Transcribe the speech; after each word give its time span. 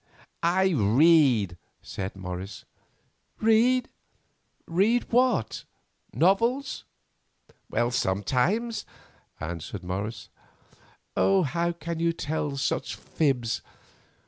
"I 0.41 0.69
read," 0.71 1.57
said 1.83 2.15
Morris. 2.15 2.65
"Read? 3.39 3.87
Read 4.65 5.03
what? 5.11 5.63
Novels?" 6.11 6.85
"Sometimes," 7.91 8.83
answered 9.39 9.83
Morris. 9.83 10.29
"Oh, 11.15 11.43
how 11.43 11.71
can 11.71 11.99
you 11.99 12.13
tell 12.13 12.57
such 12.57 12.95
fibs? 12.95 13.61